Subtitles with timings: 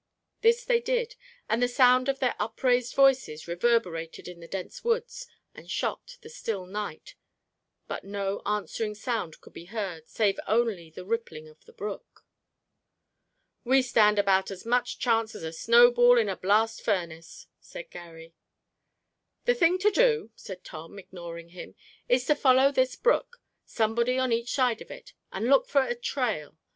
[0.41, 1.15] This they did
[1.47, 6.27] and the sound of their upraised voices reverberated in the dense woods and shocked the
[6.31, 7.13] still night,
[7.87, 12.25] but no answering sound could be heard save only the rippling of the brook.
[13.63, 18.33] "We stand about as much chance as a snowball in a blast furnace," said Garry.
[19.45, 21.75] "The thing to do," said Tom, ignoring him,
[22.09, 24.81] "is to follow this brook, somebody on each side,
[25.31, 26.57] and look for a trail.